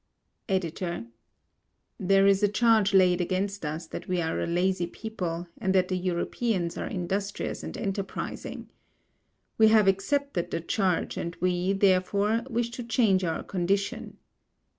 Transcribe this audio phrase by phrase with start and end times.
[0.49, 1.05] EDITOR:
[1.99, 5.89] There is a charge laid against us that we are a lazy people, and that
[5.89, 8.67] the Europeans are industrious and enterprising.
[9.59, 14.17] We have accepted the charge and we, therefore, wish to change our condition.